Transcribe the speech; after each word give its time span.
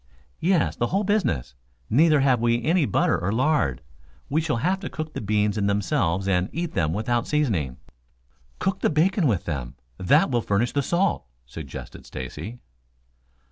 "Yes. 0.39 0.75
The 0.75 0.87
whole 0.87 1.03
business. 1.03 1.53
Neither 1.87 2.21
have 2.21 2.41
we 2.41 2.63
any 2.63 2.87
butter 2.87 3.19
or 3.19 3.31
lard. 3.31 3.83
We 4.29 4.41
shall 4.41 4.55
have 4.55 4.79
to 4.79 4.89
cook 4.89 5.13
the 5.13 5.21
beans 5.21 5.59
in 5.59 5.67
themselves 5.67 6.27
and 6.27 6.49
eat 6.51 6.73
them 6.73 6.91
without 6.91 7.27
seasoning." 7.27 7.77
"Cook 8.57 8.79
the 8.79 8.89
bacon 8.89 9.27
with 9.27 9.45
them. 9.45 9.75
That 9.99 10.31
will 10.31 10.41
furnish 10.41 10.71
the 10.73 10.81
salt," 10.81 11.27
suggested 11.45 12.07
Stacy. 12.07 12.57